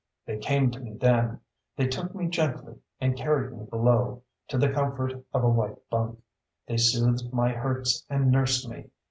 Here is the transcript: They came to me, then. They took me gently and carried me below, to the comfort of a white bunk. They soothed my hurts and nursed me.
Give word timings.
They 0.25 0.39
came 0.39 0.71
to 0.71 0.79
me, 0.79 0.93
then. 0.93 1.41
They 1.77 1.85
took 1.85 2.15
me 2.15 2.25
gently 2.27 2.79
and 2.99 3.15
carried 3.15 3.55
me 3.55 3.65
below, 3.67 4.23
to 4.47 4.57
the 4.57 4.71
comfort 4.73 5.13
of 5.31 5.43
a 5.43 5.47
white 5.49 5.77
bunk. 5.91 6.23
They 6.65 6.77
soothed 6.77 7.31
my 7.31 7.51
hurts 7.51 8.03
and 8.09 8.31
nursed 8.31 8.67
me. 8.67 8.87